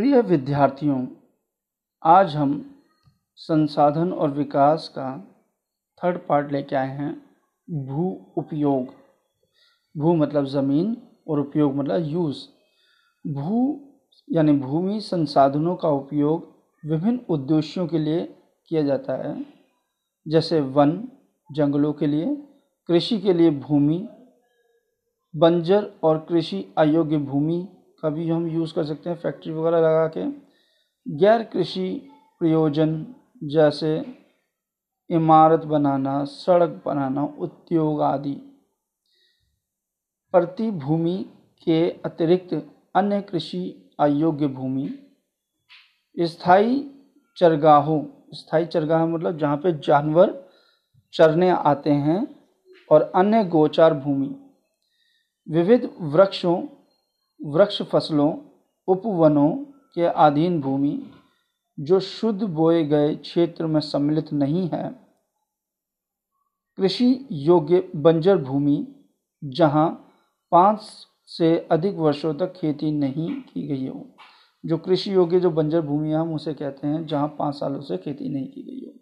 [0.00, 1.06] प्रिय विद्यार्थियों,
[2.04, 2.78] आज हम
[3.36, 5.08] संसाधन और विकास का
[6.00, 7.12] थर्ड पार्ट लेके आए हैं,
[7.68, 8.94] भू उपयोग।
[9.96, 10.96] भू मतलब ज़मीन
[11.28, 12.38] और उपयोग मतलब यूज़
[13.24, 13.80] भू
[14.28, 16.48] यानी भूमि संसाधनों का उपयोग
[16.90, 18.22] विभिन्न उद्देश्यों के लिए
[18.68, 19.46] किया जाता है,
[20.28, 21.08] जैसे वन,
[21.52, 22.34] जंगलों के लिए,
[22.88, 24.08] कृषि के लिए भूमि,
[25.36, 27.68] बंजर और कृषि अयोग्य भूमि
[28.02, 30.24] का भी हम यूज़ कर सकते हैं फैक्ट्री वगैरह लगा के।
[31.06, 31.88] गैर कृषि
[32.38, 33.96] प्रयोजन जैसे
[35.10, 38.34] इमारत बनाना, सड़क बनाना, उद्योग आदि।
[40.34, 41.16] प्रति भूमि
[41.64, 42.54] के अतिरिक्त
[42.96, 44.88] अन्य कृषि अयोग्य भूमि।
[46.16, 46.90] स्थायी
[47.36, 48.02] चरगाहों
[48.34, 50.50] स्थायी चरगाह मतलब जहाँ पे जानवर
[51.12, 52.26] चरने आते हैं
[52.90, 54.34] और अन्य गोचार भूमि।
[55.48, 56.56] विविध वृक्षों
[57.44, 58.38] वृक्ष फ़सलों,
[58.88, 59.50] उपवनों
[59.94, 61.06] के अधीन भूमि,
[61.80, 65.00] जो शुद्ध बोए गए क्षेत्र में सम्मिलित नहीं है।
[66.76, 68.94] कृषि योग्य बंजर भूमि,
[69.44, 70.06] जहाँ
[70.50, 74.06] पाँच से अधिक वर्षों तक खेती नहीं की गई हो।
[74.66, 77.96] जो कृषि योग्य, जो बंजर भूमि है, हम उसे कहते हैं, जहाँ पाँच सालों से
[77.96, 78.92] खेती नहीं की गई हो।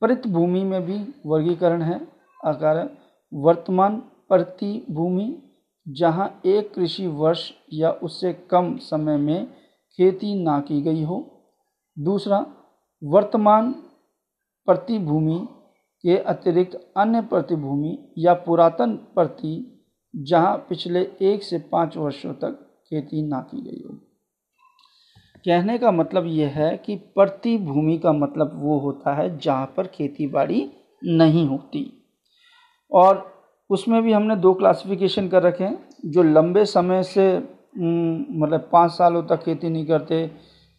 [0.00, 2.08] परित भूमि में भी वर्गीकरण है।
[2.44, 2.98] आकार
[3.34, 5.42] वर्तमान प्रति भूमि
[5.90, 9.46] जहाँ एक कृषि वर्ष या उससे कम समय में
[9.98, 11.42] खेती ना की गई हो।
[11.98, 12.46] दूसरा,
[13.04, 13.72] वर्तमान
[14.66, 15.48] प्रतिभूमि
[16.02, 19.82] के अतिरिक्त अन्य प्रतिभूमि या पुरातन प्रति
[20.16, 22.52] जहाँ पिछले एक से पाँच वर्षों तक
[22.86, 23.94] खेती ना की गई हो।
[25.44, 30.26] कहने का मतलब यह है कि प्रतिभूमि का मतलब वो होता है जहाँ पर खेती
[30.26, 30.72] बाड़ी
[31.04, 31.92] नहीं होती।
[32.92, 33.39] और
[33.70, 37.36] उसमें भी हमने दो क्लासिफिकेशन कर रखे हैं, जो लंबे समय से
[37.76, 40.30] मतलब पाँच सालों तक खेती नहीं करते,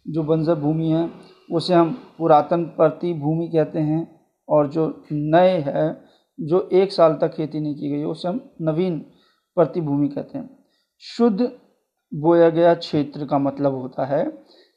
[0.05, 1.09] जो बंजर भूमि है,
[1.51, 4.07] उसे हम पुरातन प्रति भूमि कहते हैं,
[4.49, 6.03] और जो नए है,
[6.39, 8.99] जो एक साल तक खेती नहीं की गई, उसे हम नवीन
[9.57, 10.49] प्रतिभूमि कहते हैं।
[11.03, 11.51] शुद्ध
[12.11, 14.23] बोया गया क्षेत्र का मतलब होता है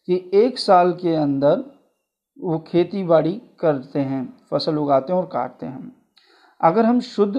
[0.09, 1.65] कि एक साल के अंदर
[2.39, 5.93] वो खेती बाड़ी करते हैं, फ़सल उगाते हैं और काटते हैं।
[6.61, 7.37] अगर हम शुद्ध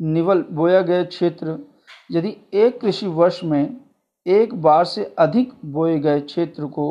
[0.00, 1.58] निवल बोया गया क्षेत्र,
[2.10, 3.76] यदि एक कृषि वर्ष में
[4.26, 6.88] एक बार से अधिक बोए गए क्षेत्र को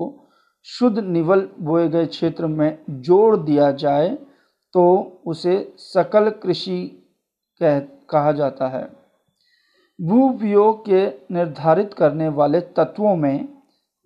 [0.67, 4.09] शुद्ध निवल बोए गए क्षेत्र में जोड़ दिया जाए
[4.73, 6.77] तो उसे सकल कृषि
[7.61, 8.83] कह, कहा जाता है।
[9.99, 13.47] भू उपयोग के निर्धारित करने वाले तत्वों में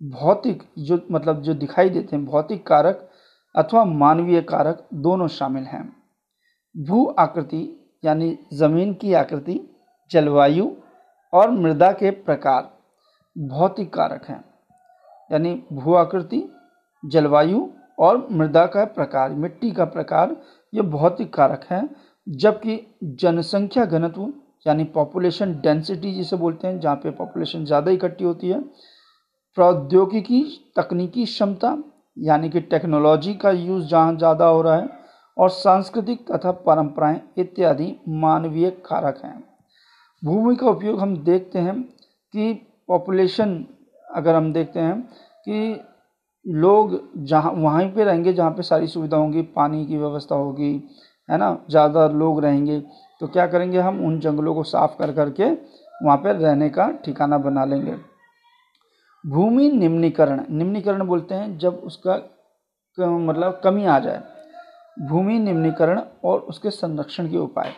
[0.00, 3.08] भौतिक जो मतलब जो दिखाई देते हैं, भौतिक कारक
[3.54, 5.84] अथवा मानवीय कारक दोनों शामिल हैं।
[6.74, 9.60] भू आकृति यानी ज़मीन की आकृति,
[10.10, 10.70] जलवायु
[11.32, 12.70] और मृदा के प्रकार
[13.36, 14.44] भौतिक कारक हैं।
[15.30, 16.42] यानी भू आकृति,
[17.02, 17.66] जलवायु
[17.98, 20.36] और मृदा का प्रकार, मिट्टी का प्रकार,
[20.72, 21.88] ये भौतिक कारक हैं,
[22.26, 24.32] जबकि जनसंख्या घनत्व,
[24.66, 28.60] यानी पॉपुलेशन डेंसिटी जिसे बोलते हैं, जहाँ पे पॉपुलेशन ज़्यादा इकट्ठी होती है,
[29.56, 30.42] प्रौद्योगिकी
[30.76, 31.76] तकनीकी क्षमता,
[32.16, 34.99] यानी कि टेक्नोलॉजी का यूज़ जहाँ ज़्यादा हो रहा है
[35.36, 39.42] और सांस्कृतिक तथा परंपराएँ इत्यादि मानवीय कारक हैं।
[40.22, 41.80] भूमि का उपयोग हम देखते हैं
[42.34, 42.52] कि
[42.88, 43.64] पॉपुलेशन
[44.08, 45.00] अगर हम देखते हैं
[45.48, 45.80] कि
[46.46, 50.72] लोग जहाँ, वहीं पे रहेंगे जहाँ पे सारी सुविधा होंगी, पानी की व्यवस्था होगी,
[51.28, 51.58] है ना?
[51.70, 52.78] ज़्यादा लोग रहेंगे
[53.20, 54.04] तो क्या करेंगे हम?
[54.06, 55.50] उन जंगलों को साफ़ कर करके
[55.96, 57.96] वहाँ पर रहने का ठिकाना बना लेंगे।
[59.24, 62.16] भूमि निम्नीकरण निम्नीकरण बोलते हैं जब उसका
[62.98, 64.22] मतलब कमी आ जाए।
[64.98, 67.72] भूमि निम्नीकरण और उसके संरक्षण के उपाय।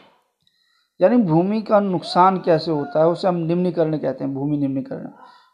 [1.01, 5.09] यानी भूमि का नुकसान कैसे होता है, उसे हम निम्नीकरण कहते हैं, भूमि निम्नीकरण।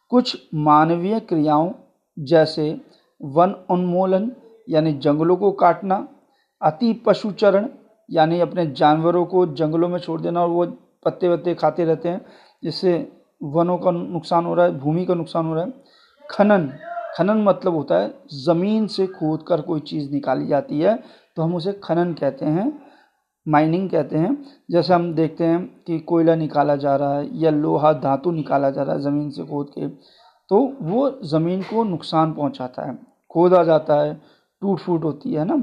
[0.08, 1.70] कुछ मानवीय क्रियाओं
[2.18, 2.80] जैसे
[3.22, 4.32] वन उन्मूलन,
[4.68, 6.08] यानी जंगलों को काटना,
[6.62, 7.68] अति पशुचरण,
[8.10, 10.66] यानी अपने जानवरों को जंगलों में छोड़ देना और वो
[11.04, 12.26] पत्ते वत्ते खाते रहते हैं,
[12.64, 15.72] जिससे वनों का नुकसान हो रहा है, भूमि का नुकसान हो रहा है।
[16.30, 16.72] खनन
[17.16, 21.02] खनन मतलब होता है ज़मीन से खोद कर कोई चीज़ निकाली जाती है
[21.38, 22.66] तो हम उसे खनन कहते हैं
[23.46, 24.30] माइनिंग कहते हैं।
[24.70, 28.82] जैसे हम देखते हैं कि कोयला निकाला जा रहा है या लोहा धातु निकाला जा
[28.82, 29.86] रहा है ज़मीन से खोद के
[30.50, 32.94] तो वो ज़मीन को नुकसान पहुंचाता है।
[33.30, 34.14] खोदा जाता है,
[34.62, 35.56] टूट फूट होती है ना?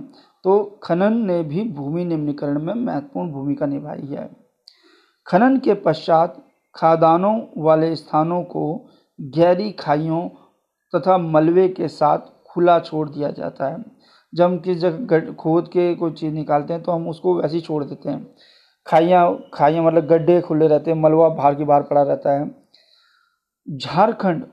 [0.46, 4.30] तो खनन ने भी भूमि निम्नीकरण में महत्वपूर्ण भूमिका निभाई है।
[5.28, 6.42] खनन के पश्चात
[6.76, 8.66] खादानों वाले स्थानों को
[9.20, 10.28] गहरी खाइयों
[10.94, 13.84] तथा मलबे के साथ खुला छोड़ दिया जाता है।
[14.34, 17.62] जब हम किस जगह खोद के कोई चीज़ निकालते हैं तो हम उसको वैसे ही
[17.62, 18.26] छोड़ देते हैं।
[18.88, 22.50] खाइयाँ खाइयाँ मतलब गड्ढे खुले रहते हैं, मलबा बाहर की बाहर पड़ा रहता है।
[23.68, 24.44] झारखंड,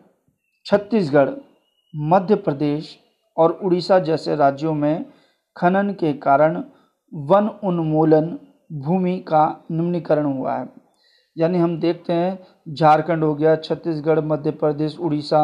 [0.66, 1.30] छत्तीसगढ़,
[1.94, 2.98] मध्य प्रदेश
[3.36, 5.04] और उड़ीसा जैसे राज्यों में
[5.56, 6.62] खनन के कारण
[7.12, 8.38] वन उन्मूलन
[8.72, 10.68] भूमि का निम्नीकरण हुआ है।
[11.36, 12.38] यानी हम देखते हैं,
[12.68, 15.42] झारखंड हो गया, छत्तीसगढ़, मध्य प्रदेश, उड़ीसा,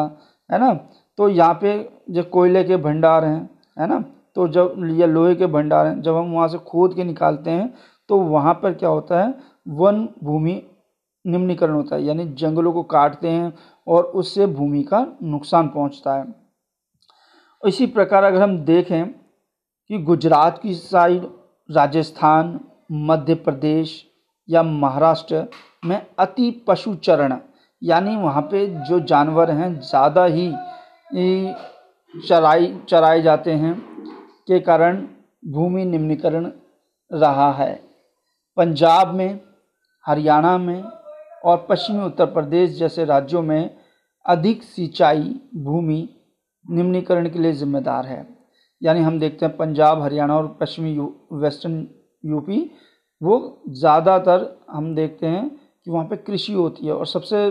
[0.51, 0.73] है ना?
[1.17, 3.49] तो यहाँ पे जो कोयले के भंडार हैं,
[3.79, 4.03] है ना?
[4.35, 7.73] तो जब ये लोहे के भंडार हैं, जब हम वहाँ से खोद के निकालते हैं
[8.09, 9.33] तो वहाँ पर क्या होता है?
[9.67, 10.61] वन भूमि
[11.25, 13.53] निम्नीकरण होता है, यानी जंगलों को काटते हैं
[13.87, 16.25] और उससे भूमि का नुकसान पहुँचता है।
[17.63, 21.27] इसी प्रकार अगर हम देखें कि गुजरात की साइड
[21.69, 22.59] राजस्थान,
[22.91, 24.05] मध्य प्रदेश
[24.49, 25.45] या महाराष्ट्र
[25.85, 27.37] में अति पशुचरण
[27.81, 30.51] यानी वहाँ पे जो जानवर हैं, ज़्यादा ही
[32.13, 33.73] चराई, चराए जाते हैं।
[34.49, 35.03] के कारण
[35.43, 36.51] भूमि निम्नीकरण
[37.11, 37.73] रहा है।
[38.57, 39.39] पंजाब में,
[40.05, 40.83] हरियाणा में
[41.43, 43.69] और पश्चिमी उत्तर प्रदेश जैसे राज्यों में
[44.25, 46.07] अधिक सिंचाई भूमि
[46.65, 48.25] निम्नीकरण के लिए जिम्मेदार है।
[48.81, 51.87] यानी हम देखते हैं पंजाब, हरियाणा और पश्चिमी यू, वेस्टर्न
[52.23, 52.59] यूपी,
[53.21, 57.49] वो ज़्यादातर हम देखते हैं कि वहाँ पे कृषि होती है और सबसे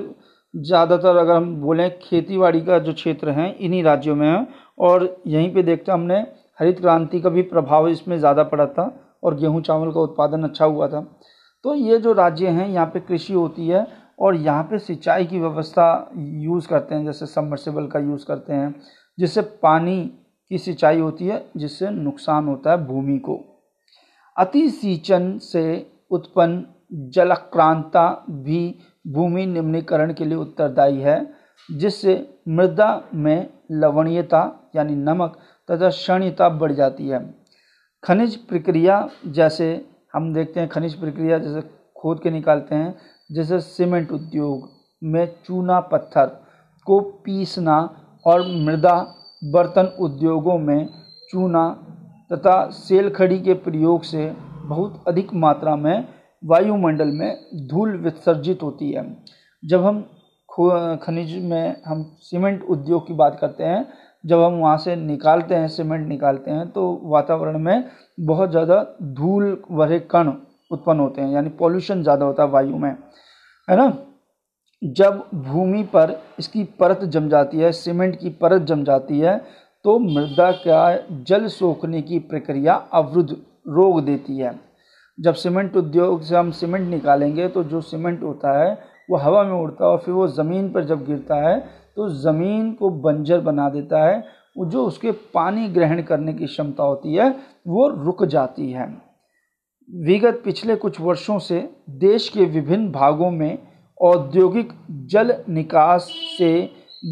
[0.55, 4.47] ज़्यादातर अगर हम बोलें खेतीबाड़ी का जो क्षेत्र है, इन्हीं राज्यों में है
[4.79, 6.23] और यहीं पे देखते हैं हमने
[6.59, 8.93] हरित क्रांति का भी प्रभाव इसमें ज़्यादा पड़ा था
[9.25, 11.01] और गेहूँ चावल का उत्पादन अच्छा हुआ था।
[11.65, 13.87] तो ये जो राज्य हैं, यहाँ पे कृषि होती है
[14.19, 18.75] और यहाँ पे सिंचाई की व्यवस्था यूज़ करते हैं, जैसे सबमर्सिबल का यूज़ करते हैं,
[19.19, 20.03] जिससे पानी
[20.51, 23.39] की सिंचाई होती है, जिससे नुकसान होता है भूमि को।
[24.37, 25.65] अति सिंचन से
[26.11, 26.65] उत्पन्न
[27.11, 28.75] जलक्रांता भी
[29.07, 31.35] भूमि निम्नीकरण के लिए उत्तरदायी है,
[31.69, 32.15] जिससे
[32.49, 35.37] मृदा में लवणीयता, यानी नमक
[35.69, 37.21] तथा क्षणिता बढ़ जाती है।
[38.05, 39.69] खनिज प्रक्रिया जैसे
[40.15, 41.61] हम देखते हैं, खनिज प्रक्रिया जैसे
[41.97, 42.95] खोद के निकालते हैं,
[43.31, 44.69] जैसे सीमेंट उद्योग
[45.03, 46.27] में चूना पत्थर
[46.87, 47.79] को पीसना
[48.27, 48.95] और मृदा
[49.45, 50.89] बर्तन उद्योगों में
[51.31, 51.69] चूना
[52.33, 54.31] तथा सेल खड़ी के प्रयोग से
[54.65, 56.09] बहुत अधिक मात्रा में
[56.43, 59.05] वायुमंडल में धूल विसर्जित होती है।
[59.63, 60.01] जब हम
[61.03, 63.85] खनिज में हम सीमेंट उद्योग की बात करते हैं
[64.25, 67.85] जब हम वहाँ से निकालते हैं, सीमेंट निकालते हैं तो वातावरण में
[68.21, 68.83] बहुत ज़्यादा
[69.15, 70.33] धूल भरे कण
[70.71, 72.91] उत्पन्न होते हैं, यानी पॉल्यूशन ज़्यादा होता है वायु में,
[73.69, 73.93] है ना?
[74.83, 79.37] जब भूमि पर इसकी परत जम जाती है, सीमेंट की परत जम जाती है
[79.85, 83.31] तो मृदा का जल सोखने की प्रक्रिया अवरुद्ध
[83.69, 84.53] रोक देती है।
[85.19, 88.75] जब सीमेंट उद्योग से हम सीमेंट निकालेंगे तो जो सीमेंट होता है
[89.09, 91.59] वो हवा में उड़ता है और फिर वो ज़मीन पर जब गिरता है
[91.97, 94.19] तो ज़मीन को बंजर बना देता है।
[94.57, 97.29] वो जो उसके पानी ग्रहण करने की क्षमता होती है,
[97.67, 98.87] वो रुक जाती है।
[99.89, 101.69] विगत पिछले कुछ वर्षों से
[101.99, 103.59] देश के विभिन्न भागों में
[104.01, 104.73] औद्योगिक
[105.11, 106.09] जल निकास
[106.39, 106.51] से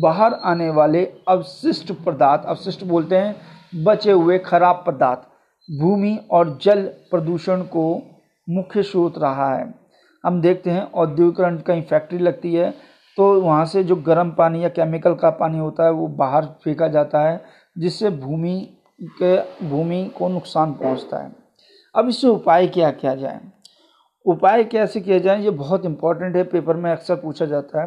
[0.02, 3.36] बाहर आने वाले अवशिष्ट पदार्थ, अवशिष्ट बोलते हैं,
[3.84, 5.20] बचे हुए खराब पदार्थ,
[5.68, 8.02] भूमि और जल प्रदूषण को
[8.48, 9.74] मुख्य स्रोत रहा है।
[10.26, 12.70] हम देखते हैं, औद्योगिकरण कहीं फैक्ट्री लगती है
[13.16, 16.88] तो वहाँ से जो गर्म पानी या केमिकल का पानी होता है, वो बाहर फेंका
[16.88, 17.40] जाता है,
[17.76, 18.58] जिससे भूमि
[19.02, 19.36] के,
[19.68, 21.30] भूमि को नुकसान पहुँचता है।
[21.94, 23.40] अब इससे उपाय क्या किया जाए?
[24.26, 27.86] उपाय कैसे किया जाए, ये बहुत इंपॉर्टेंट है पेपर में अक्सर पूछा जाता है।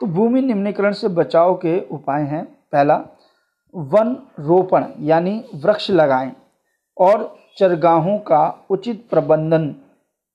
[0.00, 2.96] तो भूमि निम्नीकरण से बचाव के उपाय हैं। पहला,
[3.74, 6.32] वन रोपण, यानी वृक्ष लगाएँ,
[6.96, 9.74] और चरगाहों का उचित प्रबंधन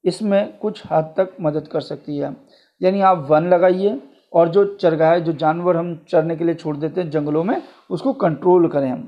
[0.06, 2.36] इसमें कुछ हद तक मदद कर सकती है।
[2.82, 4.00] यानी आप वन लगाइए
[4.34, 8.14] और जो चरगाह जो जानवर हम चरने के लिए छोड़ देते हैं जंगलों में, उसको
[8.14, 9.02] कंट्रोल करें हम।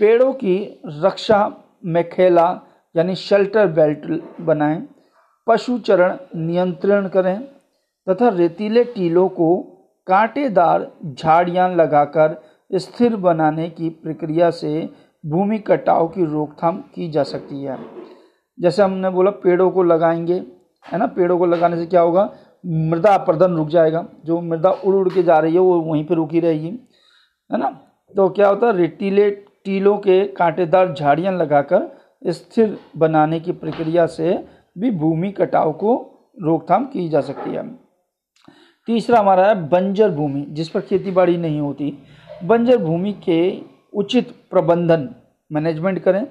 [0.00, 0.56] पेड़ों की
[1.02, 1.40] रक्षा
[1.84, 2.48] मेखेला
[2.94, 4.06] यानी शेल्टर बेल्ट
[4.40, 4.82] बनाएँ।
[5.46, 7.38] पशु चरण नियंत्रण करें
[8.06, 9.56] तथा रेतीले टीलों को
[10.06, 12.36] कांटेदार झाड़ियाँ लगाकर
[12.70, 14.88] स्थिर बनाने की प्रक्रिया से
[15.24, 17.78] भूमि कटाव की रोकथाम की जा सकती है।
[18.60, 20.34] जैसे हमने बोला पेड़ों को लगाएँगे,
[20.92, 21.06] है ना?
[21.06, 22.32] पेड़ों को लगाने से क्या होगा?
[22.66, 26.14] मृदा अपर्दन रुक जाएगा। जो मृदा उड़ उड़ के जा रही है, वो वहीं पर
[26.14, 26.68] रुकी रहेगी,
[27.52, 27.70] है ना?
[28.16, 28.76] तो क्या होता है?
[28.76, 29.30] रेतीले
[29.64, 31.96] टीलों के कांटेदार झाड़ियाँ लगाकर
[32.26, 34.44] स्थिर बनाने की प्रक्रिया से
[34.78, 37.68] भी भूमि कटाव को रोकथाम की जा सकती है।
[38.86, 41.98] तीसरा हमारा है बंजर भूमि, जिस पर खेती बाड़ी नहीं होती।
[42.44, 43.60] बंजर भूमि के
[43.94, 45.14] उचित प्रबंधन,
[45.52, 46.26] मैनेजमेंट करें,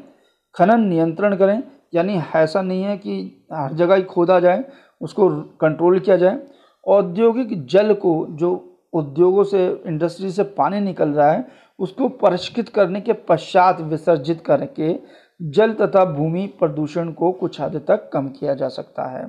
[0.55, 1.63] खनन नियंत्रण करें
[1.93, 4.63] यानी ऐसा नहीं है कि हर जगह ही खोदा जाए,
[5.01, 5.29] उसको
[5.61, 6.39] कंट्रोल किया जाए।
[6.85, 11.45] औद्योगिक जल को, जो उद्योगों से इंडस्ट्री से पानी निकल रहा है,
[11.79, 14.93] उसको परिष्कृत करने के पश्चात विसर्जित करके
[15.41, 19.25] जल तथा भूमि प्रदूषण को कुछ हद तक कम किया जा सकता है।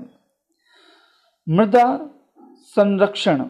[1.46, 1.98] मृदा
[2.76, 3.44] संरक्षण,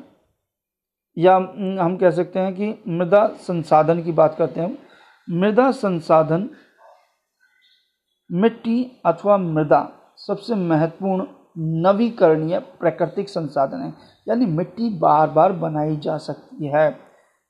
[1.16, 4.76] या हम कह सकते हैं कि मृदा संसाधन की बात करते हैं
[5.28, 6.48] मृदा संसाधन
[8.30, 11.24] मिट्टी अथवा मृदा सबसे महत्वपूर्ण
[11.82, 13.92] नवीकरणीय प्राकृतिक संसाधन है।
[14.26, 16.88] यानी मिट्टी बार बार बनाई जा सकती है।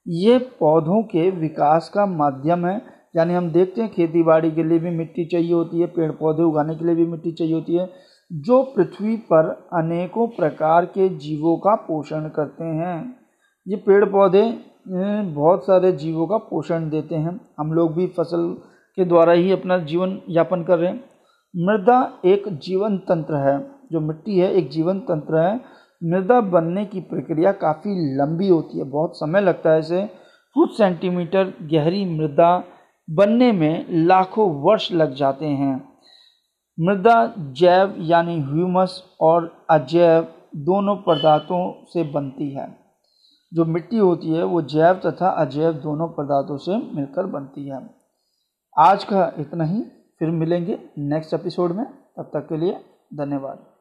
[0.06, 2.76] ये पौधों के विकास का माध्यम है।
[3.16, 6.42] यानी हम देखते हैं खेती बाड़ी के लिए भी मिट्टी चाहिए होती है पेड़ पौधे
[6.42, 7.88] उगाने के लिए भी मिट्टी चाहिए होती है,
[8.30, 13.16] जो पृथ्वी पर अनेकों प्रकार के जीवों का पोषण करते हैं।
[13.66, 14.42] ये पेड़ पौधे
[14.88, 18.56] बहुत सारे जीवों का पोषण देते हैं। हम लोग भी फ़सल
[18.96, 21.04] के द्वारा ही अपना जीवन यापन कर रहे हैं।
[21.56, 25.60] मृदा एक जीवन तंत्र है। जो मिट्टी है, एक जीवन तंत्र है।
[26.04, 30.06] मृदा बनने की प्रक्रिया काफ़ी लंबी होती है। बहुत समय लगता है इसे।
[30.54, 32.64] कुछ सेंटीमीटर गहरी मृदा
[33.10, 35.88] बनने में लाखों वर्ष लग जाते हैं।
[36.80, 42.78] मृदा जैव यानी ह्यूमस और अजैव दोनों पदार्थों से बनती है।
[43.54, 47.95] जो मिट्टी होती है, वो जैव तथा अजैव दोनों पदार्थों से मिलकर बनती है।
[48.78, 49.80] आज का इतना ही
[50.18, 51.84] फिर मिलेंगे नेक्स्ट एपिसोड में
[52.16, 52.72] तब तक के लिए
[53.14, 53.75] धन्यवाद।